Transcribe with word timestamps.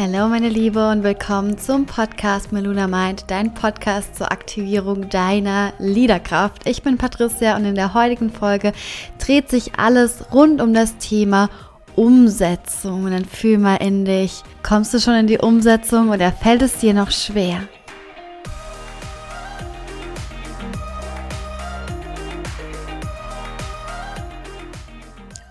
Hallo 0.00 0.28
meine 0.28 0.48
Liebe 0.48 0.90
und 0.90 1.02
willkommen 1.02 1.58
zum 1.58 1.84
Podcast 1.84 2.52
Meluna 2.52 2.86
Mind, 2.86 3.24
dein 3.26 3.52
Podcast 3.52 4.14
zur 4.14 4.30
Aktivierung 4.30 5.08
deiner 5.08 5.72
Liederkraft. 5.80 6.68
Ich 6.68 6.84
bin 6.84 6.98
Patricia 6.98 7.56
und 7.56 7.64
in 7.64 7.74
der 7.74 7.94
heutigen 7.94 8.30
Folge 8.30 8.72
dreht 9.18 9.50
sich 9.50 9.76
alles 9.76 10.32
rund 10.32 10.62
um 10.62 10.72
das 10.72 10.98
Thema 10.98 11.50
Umsetzung. 11.96 13.06
Und 13.06 13.10
dann 13.10 13.24
fühl 13.24 13.58
mal 13.58 13.78
in 13.78 14.04
dich. 14.04 14.44
Kommst 14.62 14.94
du 14.94 15.00
schon 15.00 15.14
in 15.14 15.26
die 15.26 15.38
Umsetzung 15.38 16.10
oder 16.10 16.30
fällt 16.30 16.62
es 16.62 16.78
dir 16.78 16.94
noch 16.94 17.10
schwer? 17.10 17.62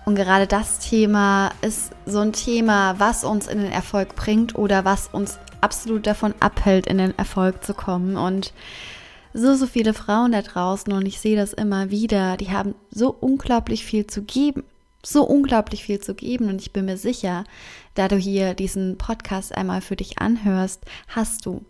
Und 0.08 0.14
gerade 0.14 0.46
das 0.46 0.78
Thema 0.78 1.50
ist 1.60 1.90
so 2.06 2.20
ein 2.20 2.32
Thema, 2.32 2.98
was 2.98 3.24
uns 3.24 3.46
in 3.46 3.58
den 3.58 3.70
Erfolg 3.70 4.16
bringt 4.16 4.56
oder 4.56 4.86
was 4.86 5.08
uns 5.08 5.38
absolut 5.60 6.06
davon 6.06 6.32
abhält, 6.40 6.86
in 6.86 6.96
den 6.96 7.18
Erfolg 7.18 7.62
zu 7.62 7.74
kommen. 7.74 8.16
Und 8.16 8.54
so, 9.34 9.54
so 9.54 9.66
viele 9.66 9.92
Frauen 9.92 10.32
da 10.32 10.40
draußen, 10.40 10.90
und 10.94 11.04
ich 11.04 11.20
sehe 11.20 11.36
das 11.36 11.52
immer 11.52 11.90
wieder, 11.90 12.38
die 12.38 12.48
haben 12.48 12.74
so 12.90 13.14
unglaublich 13.20 13.84
viel 13.84 14.06
zu 14.06 14.22
geben. 14.22 14.64
So 15.04 15.24
unglaublich 15.24 15.84
viel 15.84 16.00
zu 16.00 16.14
geben. 16.14 16.48
Und 16.48 16.62
ich 16.62 16.72
bin 16.72 16.86
mir 16.86 16.96
sicher, 16.96 17.44
da 17.94 18.08
du 18.08 18.16
hier 18.16 18.54
diesen 18.54 18.96
Podcast 18.96 19.54
einmal 19.54 19.82
für 19.82 19.96
dich 19.96 20.22
anhörst, 20.22 20.80
hast 21.08 21.44
du 21.44 21.62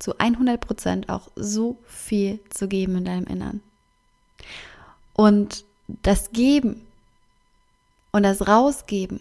zu 0.00 0.18
100 0.18 0.60
Prozent 0.60 1.08
auch 1.08 1.30
so 1.36 1.76
viel 1.86 2.40
zu 2.50 2.66
geben 2.66 2.96
in 2.96 3.04
deinem 3.04 3.26
Innern. 3.28 3.60
Und 5.12 5.64
das 5.86 6.32
Geben 6.32 6.84
und 8.14 8.22
das 8.22 8.46
Rausgeben 8.46 9.18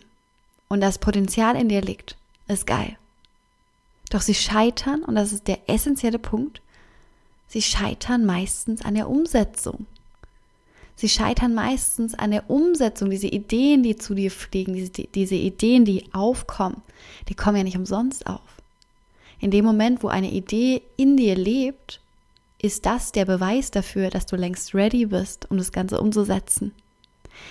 und 0.69 0.79
das 0.79 0.99
Potenzial 0.99 1.55
in 1.55 1.67
dir 1.67 1.81
liegt, 1.81 2.15
ist 2.47 2.67
geil. 2.67 2.95
Doch 4.11 4.21
sie 4.21 4.35
scheitern, 4.35 5.01
und 5.01 5.15
das 5.15 5.33
ist 5.33 5.47
der 5.47 5.67
essentielle 5.67 6.19
Punkt, 6.19 6.61
sie 7.47 7.63
scheitern 7.63 8.23
meistens 8.23 8.85
an 8.85 8.93
der 8.93 9.09
Umsetzung. 9.09 9.87
Sie 10.95 11.09
scheitern 11.09 11.55
meistens 11.55 12.13
an 12.13 12.29
der 12.29 12.51
Umsetzung, 12.51 13.09
diese 13.09 13.25
Ideen, 13.25 13.81
die 13.81 13.95
zu 13.95 14.13
dir 14.13 14.29
fliegen, 14.29 14.75
diese, 14.75 14.91
diese 14.91 15.35
Ideen, 15.35 15.85
die 15.85 16.13
aufkommen, 16.13 16.83
die 17.29 17.33
kommen 17.33 17.57
ja 17.57 17.63
nicht 17.63 17.77
umsonst 17.77 18.27
auf. 18.27 18.61
In 19.39 19.49
dem 19.49 19.65
Moment, 19.65 20.03
wo 20.03 20.09
eine 20.09 20.29
Idee 20.29 20.83
in 20.97 21.17
dir 21.17 21.35
lebt, 21.35 21.99
ist 22.61 22.85
das 22.85 23.11
der 23.11 23.25
Beweis 23.25 23.71
dafür, 23.71 24.11
dass 24.11 24.27
du 24.27 24.35
längst 24.35 24.75
ready 24.75 25.07
bist, 25.07 25.49
um 25.49 25.57
das 25.57 25.71
Ganze 25.71 25.99
umzusetzen. 25.99 26.75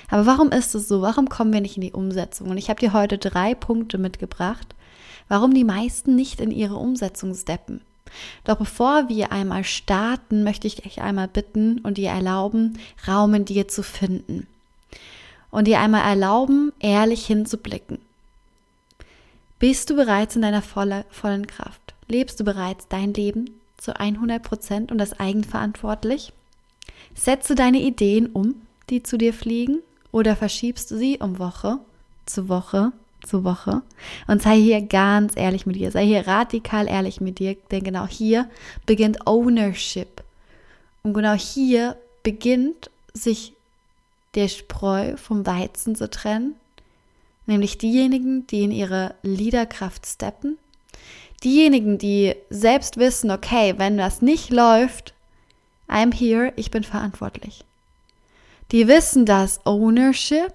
Aber 0.09 0.27
warum 0.27 0.51
ist 0.51 0.75
es 0.75 0.89
so? 0.89 1.03
Warum 1.03 1.29
kommen 1.29 1.53
wir 1.53 1.61
nicht 1.61 1.77
in 1.77 1.83
die 1.83 1.93
Umsetzung? 1.93 2.51
Und 2.51 2.59
ich 2.59 2.69
habe 2.69 2.81
dir 2.81 2.93
heute 2.93 3.19
drei 3.19 3.55
Punkte 3.55 3.99
mitgebracht, 3.99 4.75
warum 5.29 5.55
die 5.55 5.65
meisten 5.65 6.15
nicht 6.15 6.41
in 6.41 6.51
ihre 6.51 6.77
Umsetzung 6.77 7.35
steppen. 7.35 7.81
Doch 8.45 8.57
bevor 8.57 9.09
wir 9.09 9.33
einmal 9.33 9.65
starten, 9.65 10.45
möchte 10.45 10.67
ich 10.67 10.77
dich 10.77 11.01
einmal 11.01 11.29
bitten 11.29 11.79
und 11.79 11.99
dir 11.99 12.11
erlauben, 12.11 12.79
Raum 13.09 13.35
in 13.35 13.45
dir 13.45 13.69
zu 13.69 13.83
finden. 13.83 14.47
Und 15.51 15.67
dir 15.67 15.81
einmal 15.81 16.03
erlauben, 16.03 16.73
ehrlich 16.81 17.27
hinzublicken. 17.27 17.99
Bist 19.59 19.91
du 19.91 19.97
bereits 19.97 20.35
in 20.37 20.43
deiner 20.43 20.63
volle, 20.63 21.05
vollen 21.11 21.47
Kraft? 21.47 21.95
Lebst 22.09 22.41
du 22.41 22.45
bereits 22.45 22.89
dein 22.89 23.15
Leben 23.15 23.51
zu 23.79 23.99
100 23.99 24.43
Prozent 24.43 24.93
und 24.93 24.99
das 24.99 25.19
eigenverantwortlich? 25.19 26.33
Setze 27.15 27.55
deine 27.55 27.81
Ideen 27.81 28.27
um 28.27 28.57
die 28.93 29.03
zu 29.03 29.19
dir 29.19 29.35
fliegen? 29.35 29.81
Oder 30.13 30.37
verschiebst 30.37 30.91
du 30.91 30.99
sie 30.99 31.19
um 31.19 31.39
Woche 31.39 31.79
zu 32.27 32.49
Woche 32.49 32.93
zu 33.25 33.43
Woche? 33.43 33.83
Und 34.27 34.43
sei 34.43 34.61
hier 34.61 34.83
ganz 34.83 35.37
ehrlich 35.37 35.67
mit 35.67 35.77
dir, 35.77 35.91
sei 35.91 36.07
hier 36.07 36.27
radikal 36.27 36.87
ehrlich 36.87 37.21
mit 37.21 37.39
dir, 37.39 37.57
denn 37.71 37.83
genau 37.83 38.07
hier 38.07 38.49
beginnt 38.87 39.27
Ownership. 39.27 40.23
Und 41.03 41.15
genau 41.15 41.33
hier 41.33 41.97
beginnt 42.23 42.91
sich 43.15 43.55
der 44.35 44.49
Spreu 44.49 45.17
vom 45.17 45.47
Weizen 45.47 45.97
zu 45.97 46.09
trennen, 46.09 46.55
nämlich 47.47 47.79
diejenigen, 47.79 48.47
die 48.47 48.63
in 48.63 48.71
ihre 48.71 49.15
Liederkraft 49.23 50.07
steppen, 50.07 50.59
diejenigen, 51.43 51.99
die 51.99 52.35
selbst 52.49 52.99
wissen, 52.99 53.31
okay, 53.31 53.75
wenn 53.79 53.99
das 53.99 54.23
nicht 54.23 54.51
läuft, 54.51 55.15
I'm 55.89 56.15
here, 56.15 56.53
ich 56.57 56.71
bin 56.71 56.85
verantwortlich. 56.85 57.65
Die 58.71 58.89
wissen, 58.89 59.27
dass 59.27 59.65
Ownership 59.67 60.55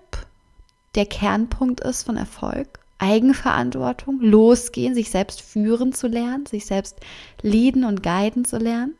der 0.95 1.05
Kernpunkt 1.05 1.81
ist 1.81 2.03
von 2.03 2.17
Erfolg. 2.17 2.79
Eigenverantwortung, 2.99 4.19
losgehen, 4.21 4.95
sich 4.95 5.11
selbst 5.11 5.41
führen 5.41 5.93
zu 5.93 6.07
lernen, 6.07 6.45
sich 6.47 6.65
selbst 6.65 6.99
leaden 7.41 7.83
und 7.83 8.01
guiden 8.01 8.43
zu 8.43 8.57
lernen. 8.57 8.95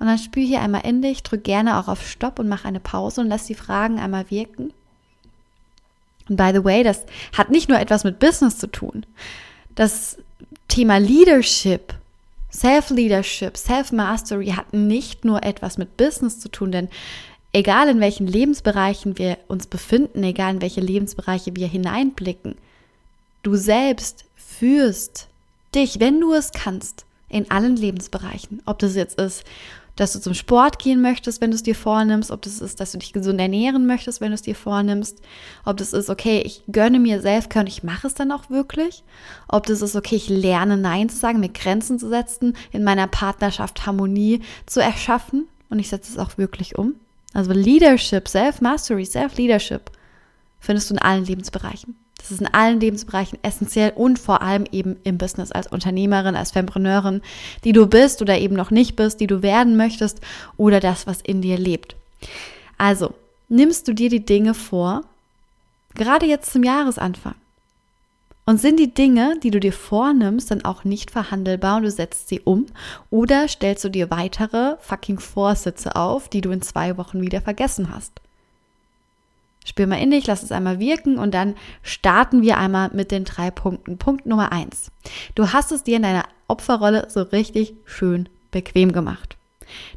Und 0.00 0.06
dann 0.06 0.18
spür 0.18 0.42
hier 0.42 0.60
einmal 0.60 0.86
in 0.86 1.02
dich, 1.02 1.22
drück 1.22 1.44
gerne 1.44 1.78
auch 1.78 1.88
auf 1.88 2.06
Stopp 2.08 2.38
und 2.38 2.48
mach 2.48 2.64
eine 2.64 2.80
Pause 2.80 3.20
und 3.20 3.28
lass 3.28 3.46
die 3.46 3.54
Fragen 3.54 3.98
einmal 3.98 4.30
wirken. 4.30 4.72
Und 6.28 6.36
by 6.36 6.50
the 6.52 6.64
way, 6.64 6.82
das 6.82 7.04
hat 7.36 7.50
nicht 7.50 7.68
nur 7.68 7.78
etwas 7.78 8.04
mit 8.04 8.18
Business 8.18 8.58
zu 8.58 8.66
tun. 8.68 9.06
Das 9.74 10.18
Thema 10.68 10.98
Leadership, 10.98 11.94
Self-Leadership, 12.52 13.56
Self-Mastery 13.56 14.48
hat 14.48 14.72
nicht 14.72 15.24
nur 15.24 15.42
etwas 15.42 15.78
mit 15.78 15.96
Business 15.96 16.38
zu 16.40 16.48
tun, 16.48 16.72
denn 16.72 16.88
egal 17.58 17.88
in 17.88 18.00
welchen 18.00 18.28
Lebensbereichen 18.28 19.18
wir 19.18 19.36
uns 19.48 19.66
befinden, 19.66 20.22
egal 20.22 20.54
in 20.54 20.62
welche 20.62 20.80
Lebensbereiche 20.80 21.56
wir 21.56 21.66
hineinblicken, 21.66 22.54
du 23.42 23.56
selbst 23.56 24.24
führst 24.36 25.26
dich, 25.74 25.98
wenn 25.98 26.20
du 26.20 26.32
es 26.32 26.52
kannst, 26.52 27.04
in 27.28 27.50
allen 27.50 27.76
Lebensbereichen. 27.76 28.62
Ob 28.64 28.78
das 28.78 28.94
jetzt 28.94 29.18
ist, 29.20 29.44
dass 29.96 30.12
du 30.12 30.20
zum 30.20 30.34
Sport 30.34 30.78
gehen 30.78 31.02
möchtest, 31.02 31.40
wenn 31.40 31.50
du 31.50 31.56
es 31.56 31.64
dir 31.64 31.74
vornimmst, 31.74 32.30
ob 32.30 32.42
das 32.42 32.60
ist, 32.60 32.78
dass 32.78 32.92
du 32.92 32.98
dich 32.98 33.12
gesund 33.12 33.40
ernähren 33.40 33.88
möchtest, 33.88 34.20
wenn 34.20 34.28
du 34.28 34.36
es 34.36 34.42
dir 34.42 34.54
vornimmst, 34.54 35.20
ob 35.64 35.76
das 35.78 35.92
ist, 35.92 36.08
okay, 36.08 36.40
ich 36.46 36.62
gönne 36.70 37.00
mir 37.00 37.20
Selfcare 37.20 37.64
und 37.64 37.66
ich 37.66 37.82
mache 37.82 38.06
es 38.06 38.14
dann 38.14 38.30
auch 38.30 38.48
wirklich, 38.50 39.02
ob 39.48 39.66
das 39.66 39.82
ist, 39.82 39.96
okay, 39.96 40.14
ich 40.14 40.28
lerne 40.28 40.76
Nein 40.76 41.08
zu 41.08 41.16
sagen, 41.16 41.40
mir 41.40 41.48
Grenzen 41.48 41.98
zu 41.98 42.08
setzen, 42.08 42.56
in 42.70 42.84
meiner 42.84 43.08
Partnerschaft 43.08 43.84
Harmonie 43.84 44.42
zu 44.66 44.80
erschaffen 44.80 45.48
und 45.68 45.80
ich 45.80 45.88
setze 45.88 46.12
es 46.12 46.18
auch 46.18 46.38
wirklich 46.38 46.78
um. 46.78 46.94
Also 47.38 47.52
Leadership, 47.52 48.26
Self-Mastery, 48.26 49.06
Self-Leadership 49.06 49.92
findest 50.58 50.90
du 50.90 50.94
in 50.94 50.98
allen 50.98 51.24
Lebensbereichen. 51.24 51.94
Das 52.16 52.32
ist 52.32 52.40
in 52.40 52.52
allen 52.52 52.80
Lebensbereichen 52.80 53.38
essentiell 53.42 53.92
und 53.94 54.18
vor 54.18 54.42
allem 54.42 54.64
eben 54.72 54.96
im 55.04 55.18
Business 55.18 55.52
als 55.52 55.68
Unternehmerin, 55.68 56.34
als 56.34 56.50
Fempreneurin, 56.50 57.22
die 57.62 57.70
du 57.70 57.86
bist 57.86 58.22
oder 58.22 58.36
eben 58.38 58.56
noch 58.56 58.72
nicht 58.72 58.96
bist, 58.96 59.20
die 59.20 59.28
du 59.28 59.40
werden 59.40 59.76
möchtest 59.76 60.20
oder 60.56 60.80
das, 60.80 61.06
was 61.06 61.20
in 61.20 61.40
dir 61.40 61.56
lebt. 61.56 61.94
Also, 62.76 63.14
nimmst 63.48 63.86
du 63.86 63.92
dir 63.92 64.10
die 64.10 64.26
Dinge 64.26 64.52
vor, 64.52 65.02
gerade 65.94 66.26
jetzt 66.26 66.52
zum 66.52 66.64
Jahresanfang. 66.64 67.36
Und 68.48 68.62
sind 68.62 68.80
die 68.80 68.94
Dinge, 68.94 69.38
die 69.42 69.50
du 69.50 69.60
dir 69.60 69.74
vornimmst, 69.74 70.50
dann 70.50 70.64
auch 70.64 70.82
nicht 70.82 71.10
verhandelbar 71.10 71.76
und 71.76 71.82
du 71.82 71.90
setzt 71.90 72.30
sie 72.30 72.40
um? 72.40 72.64
Oder 73.10 73.46
stellst 73.46 73.84
du 73.84 73.90
dir 73.90 74.10
weitere 74.10 74.76
fucking 74.78 75.18
Vorsitze 75.18 75.94
auf, 75.96 76.30
die 76.30 76.40
du 76.40 76.50
in 76.50 76.62
zwei 76.62 76.96
Wochen 76.96 77.20
wieder 77.20 77.42
vergessen 77.42 77.94
hast? 77.94 78.22
Spür 79.66 79.86
mal 79.86 80.00
in 80.00 80.12
dich, 80.12 80.26
lass 80.26 80.42
es 80.42 80.50
einmal 80.50 80.78
wirken 80.78 81.18
und 81.18 81.34
dann 81.34 81.56
starten 81.82 82.40
wir 82.40 82.56
einmal 82.56 82.88
mit 82.94 83.10
den 83.10 83.26
drei 83.26 83.50
Punkten. 83.50 83.98
Punkt 83.98 84.24
Nummer 84.24 84.50
eins. 84.50 84.90
Du 85.34 85.52
hast 85.52 85.70
es 85.70 85.82
dir 85.82 85.96
in 85.96 86.02
deiner 86.04 86.24
Opferrolle 86.46 87.08
so 87.10 87.20
richtig 87.20 87.74
schön 87.84 88.30
bequem 88.50 88.92
gemacht. 88.92 89.37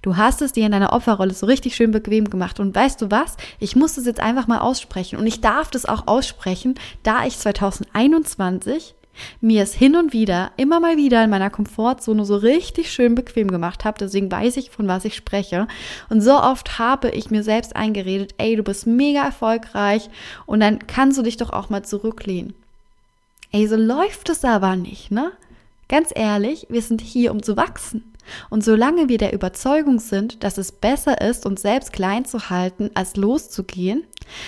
Du 0.02 0.18
hast 0.18 0.42
es 0.42 0.52
dir 0.52 0.66
in 0.66 0.72
deiner 0.72 0.94
Opferrolle 0.94 1.34
so 1.34 1.46
richtig 1.46 1.76
schön 1.76 1.91
bequem 1.91 2.29
gemacht. 2.29 2.59
Und 2.59 2.76
weißt 2.76 3.02
du 3.02 3.12
was? 3.12 3.38
Ich 3.59 3.76
muss 3.76 3.97
es 3.97 4.06
jetzt 4.06 4.20
einfach 4.20 4.47
mal 4.47 4.59
aussprechen. 4.59 5.18
Und 5.18 5.28
ich 5.28 5.41
darf 5.41 5.72
das 5.72 5.85
auch 5.85 6.08
aussprechen, 6.08 6.76
da 7.03 7.26
ich 7.26 7.38
2021 7.38 8.96
mir 9.41 9.64
es 9.64 9.73
hin 9.73 9.96
und 9.96 10.14
wieder, 10.14 10.52
immer 10.58 10.79
mal 10.79 10.97
wieder 10.97 11.23
in 11.23 11.29
meiner 11.29 11.50
Komfortzone 11.50 12.26
so 12.26 12.38
richtig 12.38 12.91
schön 12.91 13.16
bequem 13.16 13.50
gemacht 13.50 13.85
habe. 13.85 13.97
Deswegen 14.00 14.32
weiß 14.32 14.58
ich, 14.58 14.72
von 14.72 14.88
was 14.88 15.06
ich 15.06 15.16
spreche. 15.16 15.68
Und 16.09 16.22
so 16.22 16.34
oft 16.34 16.79
habe 16.79 17.09
ich 17.09 17.32
mir 17.32 17.44
selbst 17.44 17.76
eingeredet, 17.76 18.34
ey, 18.38 18.56
du 18.56 18.64
bist 18.64 18.88
mega 18.88 19.23
erfolgreich 19.23 20.09
und 20.46 20.59
dann 20.59 20.88
kannst 20.88 21.18
du 21.18 21.23
dich 21.23 21.38
doch 21.38 21.52
auch 21.52 21.70
mal 21.70 21.84
zurücklehnen. 21.84 22.53
Ey, 23.52 23.68
so 23.68 23.76
läuft 23.76 24.29
es 24.29 24.46
aber 24.46 24.76
nicht, 24.76 25.12
ne? 25.12 25.32
Ganz 25.90 26.12
ehrlich, 26.16 26.68
wir 26.70 26.82
sind 26.82 27.02
hier, 27.02 27.32
um 27.32 27.44
zu 27.44 27.58
wachsen. 27.58 28.10
Und 28.50 28.64
solange 28.64 29.09
wir 29.09 29.18
der 29.18 29.34
Überzeugung 29.34 30.00
sind, 30.00 30.44
dass 30.44 30.58
es 30.58 30.72
besser 30.72 31.22
ist, 31.22 31.46
uns 31.46 31.62
selbst 31.62 31.94
klein 31.94 32.26
zu 32.26 32.50
halten, 32.50 32.91
als 32.94 33.16
loszugehen, 33.16 34.03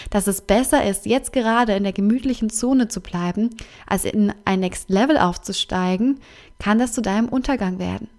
dass 0.09 0.27
es 0.27 0.41
besser 0.41 0.85
ist, 0.85 1.05
jetzt 1.05 1.33
gerade 1.33 1.73
in 1.73 1.83
der 1.83 1.93
gemütlichen 1.93 2.49
Zone 2.49 2.87
zu 2.87 3.01
bleiben, 3.01 3.49
als 3.87 4.05
in 4.05 4.33
ein 4.45 4.59
Next 4.59 4.89
Level 4.89 5.17
aufzusteigen, 5.17 6.19
kann 6.59 6.79
das 6.79 6.93
zu 6.93 7.01
deinem 7.01 7.29
Untergang 7.29 7.79
werden. 7.79 8.09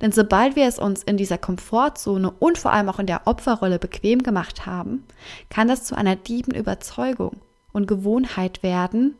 Denn 0.00 0.12
sobald 0.12 0.56
wir 0.56 0.66
es 0.66 0.78
uns 0.78 1.02
in 1.04 1.16
dieser 1.16 1.38
Komfortzone 1.38 2.30
und 2.30 2.58
vor 2.58 2.72
allem 2.72 2.88
auch 2.88 2.98
in 2.98 3.06
der 3.06 3.26
Opferrolle 3.26 3.78
bequem 3.78 4.22
gemacht 4.22 4.66
haben, 4.66 5.04
kann 5.50 5.68
das 5.68 5.84
zu 5.84 5.96
einer 5.96 6.22
tiefen 6.22 6.54
Überzeugung 6.54 7.36
und 7.72 7.86
Gewohnheit 7.86 8.62
werden, 8.62 9.14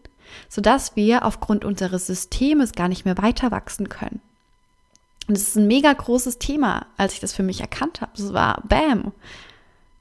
sodass 0.49 0.97
wir 0.97 1.25
aufgrund 1.25 1.65
unseres 1.65 2.07
Systems 2.07 2.73
gar 2.73 2.89
nicht 2.89 3.05
mehr 3.05 3.19
weiter 3.19 3.51
wachsen 3.51 3.89
können. 3.89 4.21
Und 5.29 5.37
es 5.37 5.49
ist 5.49 5.57
ein 5.57 5.67
mega 5.67 5.93
großes 5.93 6.39
Thema, 6.39 6.87
als 6.97 7.13
ich 7.13 7.21
das 7.21 7.35
für 7.35 7.43
mich 7.43 7.61
erkannt 7.61 8.01
habe. 8.01 8.13
Das 8.17 8.33
war 8.33 8.63
Bam. 8.67 9.13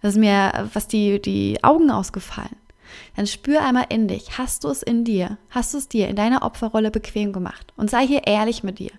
Das 0.02 0.14
ist 0.14 0.20
mir 0.20 0.70
was 0.74 0.88
die, 0.88 1.22
die 1.22 1.64
Augen 1.64 1.92
ausgefallen. 1.92 2.56
Dann 3.18 3.28
spür 3.28 3.62
einmal 3.62 3.88
in 3.90 4.08
dich. 4.08 4.38
Hast 4.38 4.64
du 4.64 4.70
es 4.70 4.82
in 4.82 5.04
dir? 5.04 5.38
Hast 5.50 5.74
du 5.74 5.78
es 5.80 5.90
dir 5.90 6.08
in 6.08 6.16
deiner 6.16 6.44
Opferrolle 6.44 6.92
bequem 6.92 7.34
gemacht? 7.34 7.74
Und 7.76 7.90
sei 7.90 8.08
hier 8.08 8.26
ehrlich 8.26 8.64
mit 8.64 8.80
dir. 8.80 8.92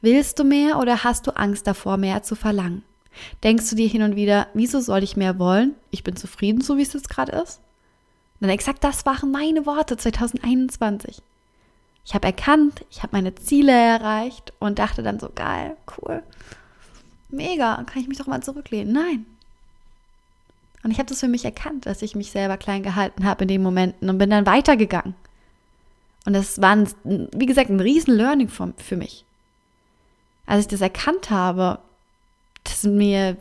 Willst 0.00 0.38
du 0.40 0.44
mehr 0.44 0.78
oder 0.80 1.04
hast 1.04 1.26
du 1.28 1.36
Angst 1.36 1.68
davor, 1.68 1.96
mehr 1.98 2.24
zu 2.24 2.34
verlangen? 2.34 2.82
Denkst 3.44 3.70
du 3.70 3.76
dir 3.76 3.86
hin 3.86 4.02
und 4.02 4.16
wieder, 4.16 4.48
wieso 4.54 4.80
soll 4.80 5.04
ich 5.04 5.16
mehr 5.16 5.38
wollen? 5.38 5.76
Ich 5.92 6.02
bin 6.02 6.16
zufrieden, 6.16 6.62
so 6.62 6.76
wie 6.76 6.82
es 6.82 6.92
jetzt 6.92 7.08
gerade 7.08 7.32
ist? 7.32 7.60
Dann 8.40 8.50
exakt 8.50 8.82
das 8.82 9.06
waren 9.06 9.30
meine 9.30 9.66
Worte 9.66 9.96
2021 9.96 11.22
ich 12.04 12.14
habe 12.14 12.26
erkannt, 12.26 12.84
ich 12.90 13.02
habe 13.02 13.16
meine 13.16 13.34
Ziele 13.34 13.72
erreicht 13.72 14.52
und 14.58 14.78
dachte 14.78 15.02
dann 15.02 15.18
so, 15.18 15.30
geil, 15.34 15.76
cool, 15.96 16.22
mega, 17.30 17.82
kann 17.84 18.02
ich 18.02 18.08
mich 18.08 18.18
doch 18.18 18.26
mal 18.26 18.42
zurücklehnen. 18.42 18.92
Nein. 18.92 19.26
Und 20.82 20.90
ich 20.90 20.98
habe 20.98 21.08
das 21.08 21.20
für 21.20 21.28
mich 21.28 21.46
erkannt, 21.46 21.86
dass 21.86 22.02
ich 22.02 22.14
mich 22.14 22.30
selber 22.30 22.58
klein 22.58 22.82
gehalten 22.82 23.24
habe 23.24 23.44
in 23.44 23.48
den 23.48 23.62
Momenten 23.62 24.10
und 24.10 24.18
bin 24.18 24.28
dann 24.28 24.44
weitergegangen. 24.44 25.14
Und 26.26 26.34
das 26.34 26.60
war, 26.60 26.76
ein, 26.76 26.88
wie 27.04 27.46
gesagt, 27.46 27.70
ein 27.70 27.80
riesen 27.80 28.14
Learning 28.14 28.48
für 28.48 28.96
mich. 28.96 29.24
Als 30.46 30.60
ich 30.60 30.68
das 30.68 30.82
erkannt 30.82 31.30
habe, 31.30 31.78
das 32.64 32.82
mir, 32.84 33.36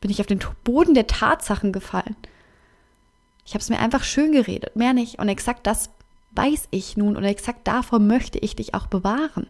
bin 0.00 0.10
ich 0.10 0.20
auf 0.20 0.26
den 0.26 0.40
Boden 0.62 0.94
der 0.94 1.06
Tatsachen 1.06 1.72
gefallen. 1.72 2.16
Ich 3.46 3.52
habe 3.52 3.60
es 3.60 3.70
mir 3.70 3.78
einfach 3.78 4.04
schön 4.04 4.32
geredet, 4.32 4.76
mehr 4.76 4.92
nicht. 4.92 5.18
Und 5.18 5.28
exakt 5.28 5.66
das 5.66 5.90
weiß 6.34 6.68
ich 6.70 6.96
nun 6.96 7.16
und 7.16 7.24
exakt 7.24 7.66
davor 7.66 7.98
möchte 7.98 8.38
ich 8.38 8.56
dich 8.56 8.74
auch 8.74 8.86
bewahren. 8.86 9.46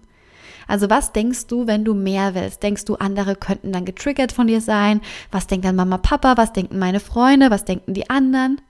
Also 0.67 0.89
was 0.89 1.13
denkst 1.13 1.47
du, 1.47 1.67
wenn 1.67 1.85
du 1.85 1.95
mehr 1.95 2.35
willst? 2.35 2.63
Denkst 2.63 2.85
du, 2.87 2.97
andere 2.97 3.37
könnten 3.37 3.73
dann 3.73 3.85
getriggert 3.85 4.33
von 4.33 4.47
dir 4.47 4.61
sein? 4.61 5.01
Was 5.31 5.47
denkt 5.47 5.67
dann 5.67 5.77
Mama, 5.77 5.99
Papa? 5.99 6.37
Was 6.37 6.53
denken 6.53 6.79
meine 6.79 7.01
Freunde? 7.01 7.51
Was 7.51 7.65
denken 7.65 7.95
die 7.95 8.09
anderen? 8.09 8.61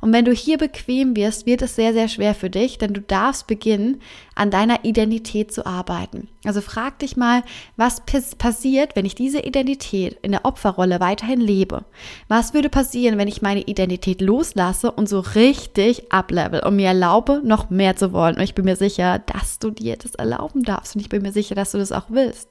Und 0.00 0.12
wenn 0.12 0.24
du 0.24 0.32
hier 0.32 0.58
bequem 0.58 1.16
wirst, 1.16 1.46
wird 1.46 1.62
es 1.62 1.76
sehr, 1.76 1.92
sehr 1.92 2.08
schwer 2.08 2.34
für 2.34 2.50
dich, 2.50 2.78
denn 2.78 2.94
du 2.94 3.00
darfst 3.00 3.46
beginnen, 3.46 4.00
an 4.34 4.50
deiner 4.50 4.84
Identität 4.84 5.52
zu 5.52 5.66
arbeiten. 5.66 6.28
Also 6.44 6.60
frag 6.60 6.98
dich 7.00 7.16
mal, 7.16 7.42
was 7.76 8.02
passiert, 8.38 8.94
wenn 8.94 9.04
ich 9.04 9.14
diese 9.14 9.40
Identität 9.40 10.18
in 10.22 10.32
der 10.32 10.44
Opferrolle 10.44 11.00
weiterhin 11.00 11.40
lebe? 11.40 11.84
Was 12.28 12.54
würde 12.54 12.68
passieren, 12.68 13.18
wenn 13.18 13.28
ich 13.28 13.42
meine 13.42 13.62
Identität 13.62 14.20
loslasse 14.20 14.90
und 14.92 15.08
so 15.08 15.20
richtig 15.20 16.12
ablevel 16.12 16.60
und 16.64 16.76
mir 16.76 16.88
erlaube, 16.88 17.42
noch 17.44 17.70
mehr 17.70 17.96
zu 17.96 18.12
wollen? 18.12 18.36
Und 18.36 18.42
ich 18.42 18.54
bin 18.54 18.64
mir 18.64 18.76
sicher, 18.76 19.18
dass 19.18 19.58
du 19.58 19.70
dir 19.70 19.96
das 19.96 20.14
erlauben 20.14 20.62
darfst 20.62 20.94
und 20.94 21.00
ich 21.00 21.08
bin 21.08 21.22
mir 21.22 21.32
sicher, 21.32 21.54
dass 21.54 21.72
du 21.72 21.78
das 21.78 21.92
auch 21.92 22.06
willst. 22.08 22.48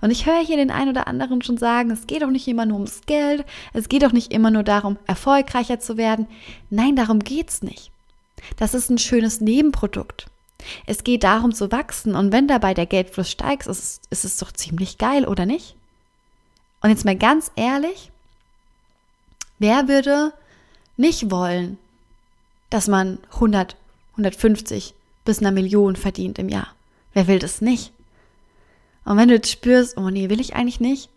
Und 0.00 0.10
ich 0.10 0.26
höre 0.26 0.44
hier 0.44 0.56
den 0.56 0.70
einen 0.70 0.90
oder 0.90 1.06
anderen 1.06 1.42
schon 1.42 1.56
sagen, 1.56 1.90
es 1.90 2.06
geht 2.06 2.22
doch 2.22 2.30
nicht 2.30 2.46
immer 2.48 2.66
nur 2.66 2.76
ums 2.76 3.02
Geld, 3.06 3.44
es 3.72 3.88
geht 3.88 4.02
doch 4.02 4.12
nicht 4.12 4.32
immer 4.32 4.50
nur 4.50 4.62
darum, 4.62 4.98
erfolgreicher 5.06 5.80
zu 5.80 5.96
werden. 5.96 6.26
Nein, 6.70 6.96
darum 6.96 7.20
geht's 7.20 7.62
nicht. 7.62 7.90
Das 8.56 8.74
ist 8.74 8.90
ein 8.90 8.98
schönes 8.98 9.40
Nebenprodukt. 9.40 10.26
Es 10.86 11.04
geht 11.04 11.24
darum 11.24 11.54
zu 11.54 11.70
wachsen 11.70 12.14
und 12.14 12.32
wenn 12.32 12.48
dabei 12.48 12.74
der 12.74 12.86
Geldfluss 12.86 13.30
steigt, 13.30 13.66
ist, 13.66 14.02
ist 14.10 14.24
es 14.24 14.38
doch 14.38 14.52
ziemlich 14.52 14.98
geil, 14.98 15.26
oder 15.26 15.46
nicht? 15.46 15.76
Und 16.82 16.90
jetzt 16.90 17.04
mal 17.04 17.16
ganz 17.16 17.50
ehrlich, 17.56 18.10
wer 19.58 19.88
würde 19.88 20.32
nicht 20.96 21.30
wollen, 21.30 21.78
dass 22.70 22.88
man 22.88 23.18
100, 23.34 23.76
150 24.12 24.94
bis 25.24 25.40
einer 25.40 25.52
Million 25.52 25.96
verdient 25.96 26.38
im 26.38 26.48
Jahr? 26.48 26.68
Wer 27.12 27.26
will 27.26 27.38
das 27.38 27.60
nicht? 27.60 27.92
Und 29.06 29.16
wenn 29.16 29.28
du 29.28 29.34
jetzt 29.34 29.50
spürst, 29.50 29.96
oh 29.96 30.10
nee, 30.10 30.28
will 30.28 30.40
ich 30.40 30.56
eigentlich 30.56 30.80
nicht, 30.80 31.08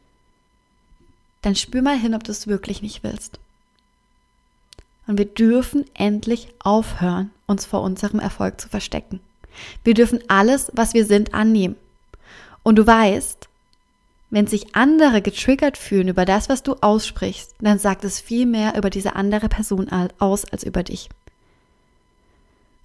dann 1.42 1.56
spür 1.56 1.82
mal 1.82 1.98
hin, 1.98 2.14
ob 2.14 2.24
du 2.24 2.32
es 2.32 2.48
wirklich 2.48 2.82
nicht 2.82 3.04
willst. 3.04 3.40
Und 5.08 5.18
wir 5.18 5.26
dürfen 5.26 5.86
endlich 5.96 6.50
aufhören, 6.60 7.32
uns 7.48 7.66
vor 7.66 7.82
unserem 7.82 8.20
Erfolg 8.20 8.62
zu 8.62 8.70
verstecken. 8.70 9.20
Wir 9.84 9.96
dürfen 9.96 10.20
alles, 10.28 10.72
was 10.74 10.94
wir 10.94 11.04
sind, 11.04 11.34
annehmen. 11.34 11.76
Und 12.62 12.76
du 12.76 12.86
weißt, 12.86 13.50
wenn 14.30 14.46
sich 14.46 14.76
andere 14.76 15.24
getriggert 15.24 15.76
fühlen 15.76 16.10
über 16.10 16.26
das, 16.26 16.48
was 16.48 16.62
du 16.62 16.76
aussprichst, 16.82 17.56
dann 17.60 17.80
sagt 17.80 18.04
es 18.04 18.20
viel 18.20 18.46
mehr 18.46 18.78
über 18.78 18.92
diese 18.92 19.16
andere 19.16 19.50
Person 19.50 19.90
aus 20.20 20.46
als 20.46 20.64
über 20.64 20.84
dich. 20.84 21.10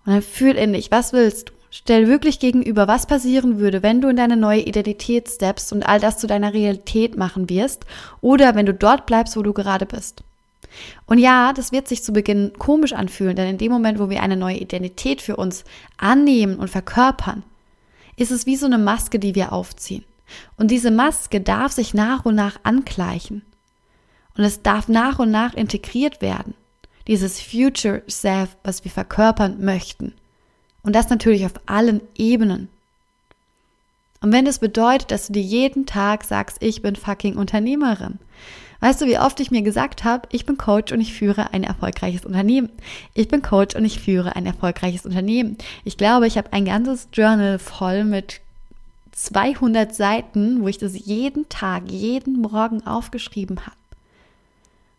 Und 0.07 0.15
dann 0.15 0.23
fühl 0.23 0.57
in 0.57 0.73
dich, 0.73 0.91
was 0.91 1.13
willst 1.13 1.51
du? 1.51 1.53
Stell 1.77 2.07
wirklich 2.07 2.39
gegenüber, 2.39 2.87
was 2.87 3.05
passieren 3.05 3.59
würde, 3.59 3.83
wenn 3.83 4.01
du 4.01 4.09
in 4.09 4.15
deine 4.15 4.37
neue 4.37 4.61
Identität 4.61 5.29
steppst 5.29 5.73
und 5.73 5.83
all 5.83 5.99
das 5.99 6.19
zu 6.19 6.29
deiner 6.29 6.55
Realität 6.55 7.17
machen 7.17 7.51
wirst 7.51 7.85
oder 8.21 8.55
wenn 8.55 8.65
du 8.65 8.73
dort 8.73 9.07
bleibst, 9.07 9.37
wo 9.37 9.43
du 9.43 9.53
gerade 9.53 9.85
bist. 9.85 10.23
Und 11.07 11.19
ja, 11.19 11.53
das 11.53 11.73
wird 11.73 11.89
sich 11.89 12.05
zu 12.05 12.13
Beginn 12.13 12.53
komisch 12.61 12.93
anfühlen, 12.93 13.35
denn 13.35 13.49
in 13.49 13.59
dem 13.59 13.73
Moment, 13.73 13.99
wo 13.99 14.09
wir 14.09 14.23
eine 14.23 14.37
neue 14.37 14.59
Identität 14.59 15.21
für 15.21 15.35
uns 15.35 15.65
annehmen 15.97 16.61
und 16.61 16.71
verkörpern, 16.71 17.43
ist 18.15 18.31
es 18.31 18.47
wie 18.47 18.55
so 18.55 18.67
eine 18.67 18.79
Maske, 18.79 19.19
die 19.19 19.35
wir 19.35 19.53
aufziehen. 19.53 20.05
Und 20.57 20.71
diese 20.71 20.93
Maske 20.93 21.41
darf 21.41 21.73
sich 21.73 21.93
nach 21.93 22.25
und 22.25 22.37
nach 22.37 22.61
angleichen. 22.63 23.43
Und 24.39 24.45
es 24.45 24.63
darf 24.63 24.87
nach 24.87 25.19
und 25.19 25.33
nach 25.33 25.55
integriert 25.55 26.23
werden. 26.23 26.55
Dieses 27.09 27.41
Future 27.41 28.05
Self, 28.09 28.57
was 28.63 28.85
wir 28.85 28.93
verkörpern 28.93 29.65
möchten. 29.65 30.15
Und 30.85 30.95
das 30.95 31.11
natürlich 31.11 31.45
auf 31.45 31.55
allen 31.67 32.01
Ebenen. 32.15 32.69
Und 34.21 34.33
wenn 34.33 34.45
das 34.45 34.59
bedeutet, 34.59 35.11
dass 35.11 35.27
du 35.27 35.33
dir 35.33 35.43
jeden 35.43 35.85
Tag 35.85 36.25
sagst, 36.25 36.59
ich 36.61 36.81
bin 36.81 36.97
fucking 36.97 37.37
Unternehmerin. 37.37 38.19
Weißt 38.81 39.01
du, 39.01 39.07
wie 39.07 39.19
oft 39.19 39.41
ich 39.41 39.51
mir 39.51 39.63
gesagt 39.63 40.05
habe, 40.05 40.29
ich 40.31 40.47
bin 40.47 40.59
Coach 40.59 40.93
und 40.93 41.01
ich 41.01 41.15
führe 41.15 41.53
ein 41.53 41.65
erfolgreiches 41.65 42.25
Unternehmen. 42.27 42.69
Ich 43.15 43.29
bin 43.29 43.41
Coach 43.41 43.75
und 43.75 43.85
ich 43.85 43.99
führe 43.99 44.37
ein 44.37 44.47
erfolgreiches 44.47 45.07
Unternehmen. 45.07 45.57
Ich 45.85 45.97
glaube, 45.97 46.27
ich 46.27 46.37
habe 46.37 46.53
ein 46.53 46.67
ganzes 46.67 47.09
Journal 47.13 47.59
voll 47.59 48.05
mit 48.05 48.41
200 49.13 49.95
Seiten, 49.95 50.63
wo 50.63 50.69
ich 50.69 50.79
das 50.79 51.07
jeden 51.07 51.49
Tag, 51.49 51.91
jeden 51.91 52.41
Morgen 52.41 52.87
aufgeschrieben 52.87 53.61
habe. 53.61 53.77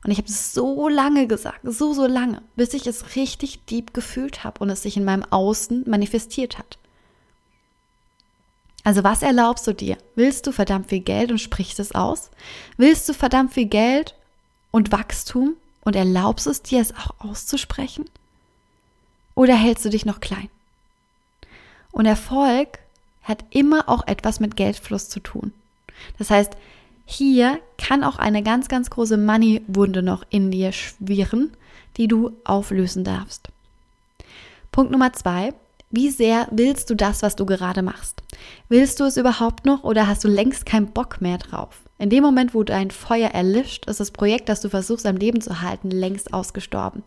Und 0.06 0.12
ich 0.12 0.20
habe 0.20 0.28
es 0.28 0.54
so 0.54 0.88
lange 0.88 1.26
gesagt, 1.26 1.62
so, 1.64 1.92
so 1.94 2.06
lange, 2.06 2.44
bis 2.56 2.76
ich 2.76 2.86
es 2.86 3.16
richtig 3.16 3.66
deep 3.66 3.92
gefühlt 3.92 4.44
habe 4.44 4.60
und 4.60 4.70
es 4.70 4.84
sich 4.84 4.98
in 4.98 5.04
meinem 5.04 5.24
Außen 5.24 5.84
manifestiert 5.88 6.60
hat. 6.60 6.78
Also 8.84 9.04
was 9.04 9.24
erlaubst 9.24 9.66
du 9.66 9.74
dir? 9.74 9.98
Willst 10.14 10.46
du 10.46 10.52
verdammt 10.52 10.90
viel 10.90 11.00
Geld 11.00 11.32
und 11.32 11.40
sprichst 11.40 11.80
es 11.80 11.96
aus? 11.96 12.30
Willst 12.78 13.10
du 13.10 13.14
verdammt 13.14 13.56
viel 13.56 13.66
Geld 13.66 14.14
und 14.70 14.92
Wachstum 14.92 15.56
und 15.82 15.96
erlaubst 15.96 16.46
es 16.46 16.62
dir, 16.62 16.82
es 16.82 16.94
auch 16.96 17.16
auszusprechen? 17.18 18.06
Oder 19.34 19.56
hältst 19.56 19.86
du 19.86 19.90
dich 19.90 20.06
noch 20.06 20.20
klein? 20.20 20.50
Und 21.92 22.06
Erfolg 22.06 22.78
hat 23.24 23.44
immer 23.50 23.90
auch 23.90 24.06
etwas 24.06 24.40
mit 24.40 24.56
Geldfluss 24.56 25.10
zu 25.10 25.20
tun. 25.20 25.52
Das 26.20 26.30
heißt, 26.30 26.56
hier 27.06 27.60
kann 27.78 28.04
auch 28.04 28.18
eine 28.18 28.44
ganz, 28.44 28.68
ganz 28.68 28.90
große 28.90 29.18
Money-Wunde 29.18 30.02
noch 30.02 30.24
in 30.30 30.52
dir 30.52 30.72
schwirren, 30.72 31.52
die 31.98 32.08
du 32.08 32.32
auflösen 32.44 33.04
darfst. 33.04 33.50
Punkt 34.72 34.92
Nummer 34.92 35.14
zwei. 35.14 35.54
Wie 35.92 36.10
sehr 36.10 36.48
willst 36.52 36.90
du 36.90 36.96
das, 36.96 37.22
was 37.22 37.36
du 37.36 37.46
gerade 37.46 37.82
machst? 37.82 38.22
Willst 38.68 39.00
du 39.00 39.06
es 39.06 39.18
überhaupt 39.18 39.66
noch 39.66 39.84
oder 39.84 40.08
hast 40.08 40.24
du 40.24 40.28
längst 40.28 40.66
keinen 40.66 40.88
Bock 40.92 41.22
mehr 41.22 41.38
drauf? 41.38 41.80
In 41.98 42.10
dem 42.10 42.24
Moment, 42.24 42.54
wo 42.54 42.64
dein 42.64 42.92
Feuer 42.92 43.30
erlischt, 43.30 43.86
ist 43.86 44.02
das 44.02 44.12
Projekt, 44.12 44.50
das 44.50 44.60
du 44.60 44.70
versuchst 44.70 45.06
am 45.06 45.16
Leben 45.16 45.40
zu 45.40 45.62
halten, 45.62 45.92
längst 45.92 46.34
ausgestorben. 46.34 47.04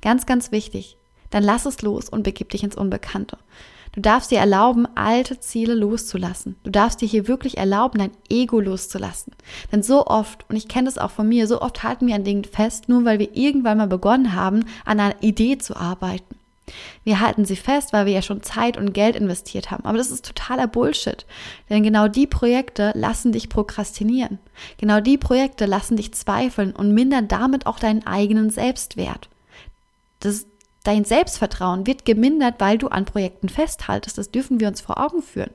Ganz, 0.00 0.24
ganz 0.24 0.52
wichtig. 0.52 0.96
Dann 1.28 1.42
lass 1.42 1.66
es 1.66 1.82
los 1.82 2.08
und 2.08 2.22
begib 2.22 2.48
dich 2.50 2.62
ins 2.62 2.76
Unbekannte. 2.76 3.36
Du 3.94 4.00
darfst 4.00 4.30
dir 4.30 4.38
erlauben, 4.38 4.88
alte 4.94 5.38
Ziele 5.38 5.74
loszulassen. 5.74 6.56
Du 6.64 6.70
darfst 6.70 7.02
dir 7.02 7.08
hier 7.08 7.28
wirklich 7.28 7.58
erlauben, 7.58 7.98
dein 7.98 8.12
Ego 8.30 8.58
loszulassen. 8.58 9.34
Denn 9.70 9.82
so 9.82 10.06
oft, 10.06 10.48
und 10.48 10.56
ich 10.56 10.66
kenne 10.66 10.86
das 10.86 10.96
auch 10.96 11.10
von 11.10 11.28
mir, 11.28 11.46
so 11.46 11.60
oft 11.60 11.82
halten 11.82 12.06
wir 12.06 12.14
an 12.14 12.24
Dingen 12.24 12.44
fest, 12.44 12.88
nur 12.88 13.04
weil 13.04 13.18
wir 13.18 13.36
irgendwann 13.36 13.78
mal 13.78 13.88
begonnen 13.88 14.34
haben, 14.34 14.64
an 14.86 14.98
einer 14.98 15.22
Idee 15.22 15.58
zu 15.58 15.76
arbeiten. 15.76 16.36
Wir 17.04 17.20
halten 17.20 17.44
sie 17.44 17.56
fest, 17.56 17.92
weil 17.92 18.06
wir 18.06 18.12
ja 18.12 18.22
schon 18.22 18.42
Zeit 18.42 18.76
und 18.78 18.94
Geld 18.94 19.16
investiert 19.16 19.70
haben. 19.70 19.84
Aber 19.84 19.98
das 19.98 20.10
ist 20.10 20.24
totaler 20.24 20.68
Bullshit. 20.68 21.26
Denn 21.68 21.82
genau 21.82 22.08
die 22.08 22.26
Projekte 22.26 22.92
lassen 22.94 23.32
dich 23.32 23.48
prokrastinieren. 23.48 24.38
Genau 24.78 25.00
die 25.00 25.18
Projekte 25.18 25.66
lassen 25.66 25.96
dich 25.96 26.14
zweifeln 26.14 26.72
und 26.72 26.94
mindern 26.94 27.28
damit 27.28 27.66
auch 27.66 27.78
deinen 27.78 28.06
eigenen 28.06 28.50
Selbstwert. 28.50 29.28
Das, 30.20 30.46
Dein 30.84 31.04
Selbstvertrauen 31.04 31.86
wird 31.86 32.04
gemindert, 32.04 32.56
weil 32.58 32.78
du 32.78 32.88
an 32.88 33.04
Projekten 33.04 33.48
festhaltest. 33.48 34.18
Das 34.18 34.30
dürfen 34.30 34.58
wir 34.60 34.68
uns 34.68 34.80
vor 34.80 34.98
Augen 34.98 35.22
führen. 35.22 35.52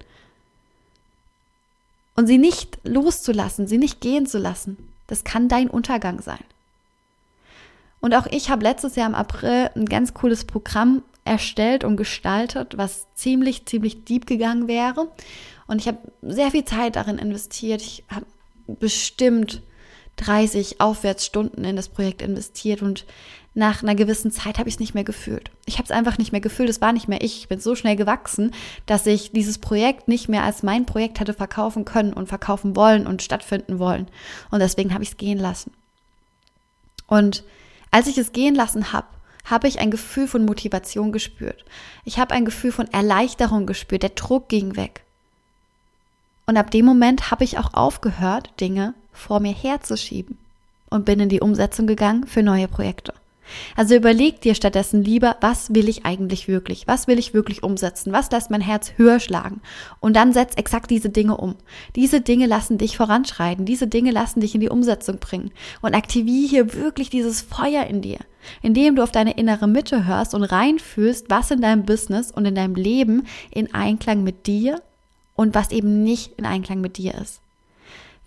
Und 2.16 2.28
sie 2.28 2.38
nicht 2.38 2.80
loszulassen, 2.84 3.68
sie 3.68 3.78
nicht 3.78 4.02
gehen 4.02 4.26
zu 4.26 4.40
lassen, 4.40 4.78
das 5.06 5.24
kann 5.24 5.50
dein 5.50 5.70
Untergang 5.70 6.22
sein. 6.22 6.44
Und 8.00 8.14
auch 8.16 8.26
ich 8.28 8.50
habe 8.50 8.64
letztes 8.64 8.96
Jahr 8.96 9.08
im 9.08 9.16
April 9.16 9.70
ein 9.76 9.86
ganz 9.86 10.14
cooles 10.14 10.46
Programm 10.46 11.04
erstellt 11.26 11.84
und 11.84 11.98
gestaltet, 11.98 12.78
was 12.78 13.06
ziemlich, 13.16 13.66
ziemlich 13.66 14.06
deep 14.06 14.26
gegangen 14.26 14.68
wäre. 14.68 15.10
Und 15.68 15.82
ich 15.82 15.88
habe 15.88 16.00
sehr 16.22 16.52
viel 16.52 16.66
Zeit 16.66 16.96
darin 16.96 17.18
investiert. 17.18 17.82
Ich 17.82 18.04
habe 18.10 18.26
bestimmt 18.68 19.62
30 20.18 20.82
Aufwärtsstunden 20.82 21.64
in 21.64 21.76
das 21.76 21.90
Projekt 21.90 22.22
investiert 22.22 22.82
und 22.82 23.06
nach 23.58 23.82
einer 23.82 23.96
gewissen 23.96 24.32
Zeit 24.32 24.60
habe 24.60 24.70
ich 24.70 24.76
es 24.76 24.80
nicht 24.80 24.94
mehr 24.94 25.04
gefühlt. 25.04 25.50
Ich 25.66 25.80
habe 25.80 25.86
es 25.86 25.92
einfach 25.92 26.20
nicht 26.20 26.32
mehr 26.32 26.42
gefühlt, 26.42 26.70
es 26.70 26.80
war 26.80 26.94
nicht 26.94 27.08
mehr 27.08 27.24
ich. 27.24 27.40
Ich 27.40 27.48
bin 27.48 27.60
so 27.60 27.74
schnell 27.74 27.96
gewachsen, 27.96 28.54
dass 28.86 29.08
ich 29.08 29.32
dieses 29.32 29.58
Projekt 29.58 30.08
nicht 30.08 30.30
mehr 30.30 30.44
als 30.44 30.62
mein 30.62 30.86
Projekt 30.86 31.20
hätte 31.20 31.34
verkaufen 31.34 31.84
können 31.84 32.14
und 32.14 32.28
verkaufen 32.28 32.76
wollen 32.76 33.08
und 33.08 33.24
stattfinden 33.24 33.80
wollen. 33.80 34.08
Und 34.52 34.60
deswegen 34.60 34.94
habe 34.94 35.04
ich 35.04 35.10
es 35.10 35.18
gehen 35.18 35.40
lassen. 35.40 35.72
Und 37.08 37.44
als 37.90 38.06
ich 38.06 38.20
es 38.20 38.32
gehen 38.32 38.54
lassen 38.54 38.94
habe, 38.94 39.08
habe 39.46 39.68
ich 39.68 39.80
ein 39.80 39.90
Gefühl 39.90 40.28
von 40.28 40.46
Motivation 40.46 41.12
gespürt. 41.12 41.66
Ich 42.06 42.20
habe 42.20 42.36
ein 42.36 42.46
Gefühl 42.46 42.72
von 42.72 42.88
Erleichterung 42.92 43.66
gespürt. 43.66 44.04
Der 44.04 44.12
Druck 44.12 44.50
ging 44.50 44.76
weg. 44.76 45.04
Und 46.46 46.58
ab 46.58 46.70
dem 46.70 46.86
Moment 46.86 47.32
habe 47.32 47.44
ich 47.44 47.58
auch 47.58 47.74
aufgehört, 47.74 48.52
Dinge 48.60 48.94
vor 49.18 49.40
mir 49.40 49.54
herzuschieben 49.54 50.38
und 50.90 51.06
bin 51.06 51.20
in 51.20 51.30
die 51.30 51.42
Umsetzung 51.42 51.88
gegangen 51.88 52.26
für 52.26 52.44
neue 52.44 52.68
Projekte. 52.68 53.14
Also 53.76 53.96
überleg 53.96 54.42
dir 54.42 54.56
stattdessen 54.56 55.04
lieber, 55.04 55.38
was 55.42 55.74
will 55.74 55.88
ich 55.88 56.06
eigentlich 56.06 56.48
wirklich? 56.48 56.88
Was 56.88 57.08
will 57.08 57.20
ich 57.20 57.34
wirklich 57.34 57.64
umsetzen? 57.64 58.12
Was 58.12 58.32
lässt 58.32 58.52
mein 58.52 58.62
Herz 58.62 58.94
höher 58.98 59.20
schlagen? 59.20 59.62
Und 60.00 60.16
dann 60.16 60.34
setz 60.34 60.56
exakt 60.56 60.92
diese 60.92 61.10
Dinge 61.10 61.38
um. 61.38 61.56
Diese 61.96 62.22
Dinge 62.22 62.46
lassen 62.46 62.78
dich 62.78 62.98
voranschreiten. 62.98 63.66
Diese 63.66 63.88
Dinge 63.88 64.12
lassen 64.12 64.42
dich 64.42 64.54
in 64.54 64.62
die 64.62 64.70
Umsetzung 64.70 65.20
bringen. 65.20 65.52
Und 65.82 65.96
aktiviere 65.96 66.50
hier 66.50 66.74
wirklich 66.74 67.10
dieses 67.10 67.42
Feuer 67.42 67.86
in 67.86 68.02
dir, 68.02 68.20
indem 68.62 68.96
du 68.96 69.04
auf 69.04 69.12
deine 69.12 69.38
innere 69.38 69.68
Mitte 69.68 70.06
hörst 70.06 70.34
und 70.34 70.44
reinfühlst, 70.44 71.30
was 71.30 71.52
in 71.52 71.62
deinem 71.62 71.86
Business 71.86 72.32
und 72.32 72.46
in 72.46 72.56
deinem 72.56 72.76
Leben 72.76 73.26
in 73.52 73.74
Einklang 73.74 74.24
mit 74.24 74.48
dir 74.48 74.82
und 75.36 75.56
was 75.56 75.72
eben 75.72 76.04
nicht 76.04 76.34
in 76.38 76.46
Einklang 76.46 76.82
mit 76.82 76.98
dir 76.98 77.16
ist. 77.16 77.40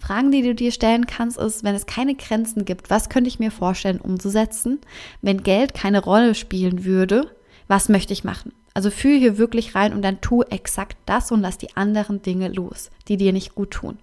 Fragen, 0.01 0.31
die 0.31 0.43
du 0.43 0.55
dir 0.55 0.73
stellen 0.73 1.07
kannst, 1.07 1.39
ist, 1.39 1.63
wenn 1.63 1.75
es 1.75 1.87
keine 1.87 2.15
Grenzen 2.15 2.65
gibt, 2.65 2.91
was 2.91 3.09
könnte 3.09 3.29
ich 3.29 3.39
mir 3.39 3.51
vorstellen 3.51 4.01
umzusetzen? 4.01 4.81
Wenn 5.23 5.43
Geld 5.43 5.75
keine 5.75 6.03
Rolle 6.03 6.35
spielen 6.35 6.85
würde, 6.85 7.31
was 7.69 7.89
möchte 7.89 8.13
ich 8.13 8.25
machen? 8.25 8.53
Also 8.75 8.91
fühl 8.91 9.19
hier 9.19 9.39
wirklich 9.39 9.75
rein 9.75 9.93
und 9.93 10.03
dann 10.03 10.21
tu 10.21 10.43
exakt 10.43 10.97
das 11.07 11.33
und 11.33 11.41
lass 11.41 11.59
die 11.59 11.77
anderen 11.77 12.23
Dinge 12.23 12.49
los, 12.49 12.91
die 13.09 13.17
dir 13.17 13.33
nicht 13.33 13.55
gut 13.55 13.73
tun. 13.73 13.99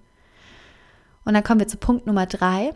Und 1.26 1.34
dann 1.34 1.44
kommen 1.44 1.60
wir 1.60 1.68
zu 1.68 1.78
Punkt 1.78 2.06
Nummer 2.06 2.26
drei. 2.26 2.74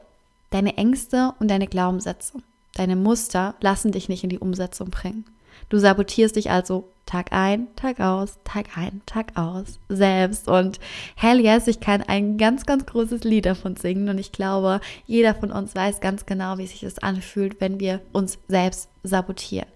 Deine 0.49 0.75
Ängste 0.77 1.33
und 1.39 1.49
deine 1.49 1.67
Glaubenssätze, 1.67 2.39
deine 2.75 2.97
Muster 2.97 3.55
lassen 3.61 3.93
dich 3.93 4.09
nicht 4.09 4.25
in 4.25 4.29
die 4.29 4.39
Umsetzung 4.39 4.89
bringen. 4.89 5.25
Du 5.69 5.77
sabotierst 5.77 6.35
dich 6.35 6.51
also 6.51 6.90
Tag 7.11 7.33
ein, 7.33 7.67
Tag 7.75 7.99
aus, 7.99 8.37
Tag 8.45 8.77
ein, 8.77 9.01
Tag 9.05 9.37
aus 9.37 9.79
selbst. 9.89 10.47
Und 10.47 10.79
hell 11.17 11.41
yes, 11.41 11.67
ich 11.67 11.81
kann 11.81 12.01
ein 12.01 12.37
ganz, 12.37 12.65
ganz 12.65 12.85
großes 12.85 13.25
Lied 13.25 13.47
davon 13.47 13.75
singen. 13.75 14.07
Und 14.07 14.17
ich 14.17 14.31
glaube, 14.31 14.79
jeder 15.07 15.35
von 15.35 15.51
uns 15.51 15.75
weiß 15.75 15.99
ganz 15.99 16.25
genau, 16.25 16.57
wie 16.57 16.67
sich 16.67 16.79
das 16.79 16.99
anfühlt, 16.99 17.59
wenn 17.59 17.81
wir 17.81 17.99
uns 18.13 18.39
selbst 18.47 18.87
sabotieren. 19.03 19.67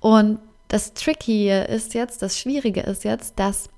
Und 0.00 0.40
das 0.68 0.92
Tricky 0.92 1.50
ist 1.50 1.94
jetzt, 1.94 2.20
das 2.20 2.38
Schwierige 2.38 2.82
ist 2.82 3.04
jetzt, 3.04 3.38
dass 3.38 3.70